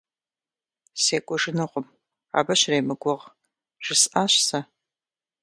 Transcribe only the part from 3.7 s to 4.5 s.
жысӀащ